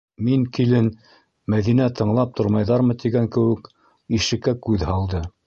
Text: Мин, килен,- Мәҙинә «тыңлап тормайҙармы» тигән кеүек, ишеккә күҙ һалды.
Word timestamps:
Мин, 0.27 0.45
килен,- 0.57 0.87
Мәҙинә 1.55 1.89
«тыңлап 1.99 2.33
тормайҙармы» 2.41 2.97
тигән 3.05 3.31
кеүек, 3.37 3.71
ишеккә 4.21 4.57
күҙ 4.67 4.89
һалды. 4.91 5.25